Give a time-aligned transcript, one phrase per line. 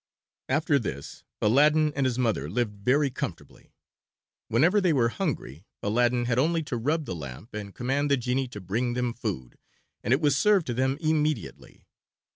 [0.49, 3.71] After this Aladdin and his mother lived very comfortably.
[4.47, 8.47] Whenever they were hungry Aladdin had only to rub the lamp and command the genie
[8.47, 9.59] to bring them food,
[10.03, 11.85] and it was served to them immediately.